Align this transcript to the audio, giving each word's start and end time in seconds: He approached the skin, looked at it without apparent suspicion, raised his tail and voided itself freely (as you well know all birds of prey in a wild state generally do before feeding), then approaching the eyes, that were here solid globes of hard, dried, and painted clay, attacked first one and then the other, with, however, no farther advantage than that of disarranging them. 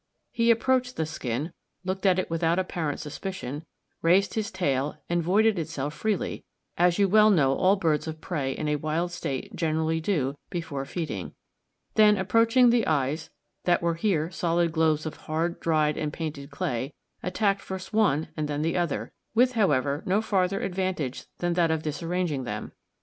He 0.31 0.49
approached 0.49 0.95
the 0.95 1.05
skin, 1.05 1.53
looked 1.85 2.07
at 2.07 2.17
it 2.17 2.27
without 2.27 2.57
apparent 2.57 2.99
suspicion, 2.99 3.67
raised 4.01 4.33
his 4.33 4.49
tail 4.49 4.95
and 5.09 5.21
voided 5.21 5.59
itself 5.59 5.93
freely 5.93 6.43
(as 6.75 6.97
you 6.97 7.07
well 7.07 7.29
know 7.29 7.53
all 7.53 7.75
birds 7.75 8.07
of 8.07 8.19
prey 8.19 8.51
in 8.51 8.67
a 8.67 8.77
wild 8.77 9.11
state 9.11 9.55
generally 9.55 10.01
do 10.01 10.33
before 10.49 10.85
feeding), 10.85 11.35
then 11.93 12.17
approaching 12.17 12.71
the 12.71 12.87
eyes, 12.87 13.29
that 13.65 13.83
were 13.83 13.93
here 13.93 14.31
solid 14.31 14.71
globes 14.71 15.05
of 15.05 15.17
hard, 15.17 15.59
dried, 15.59 15.97
and 15.99 16.11
painted 16.11 16.49
clay, 16.49 16.95
attacked 17.21 17.61
first 17.61 17.93
one 17.93 18.29
and 18.35 18.47
then 18.47 18.63
the 18.63 18.75
other, 18.75 19.11
with, 19.35 19.51
however, 19.51 20.01
no 20.07 20.19
farther 20.19 20.61
advantage 20.61 21.25
than 21.37 21.53
that 21.53 21.69
of 21.69 21.83
disarranging 21.83 22.43
them. 22.43 22.71